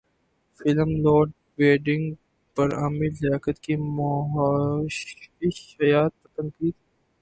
film 0.59 0.89
Load 1.03 1.27
Wedding 1.57 2.05
پر 2.57 2.67
عامر 2.75 3.11
لیاقت 3.21 3.57
کی 3.63 3.75
مہوش 3.95 4.95
حیات 5.79 6.11
پر 6.21 6.29
تنقید 6.35 6.73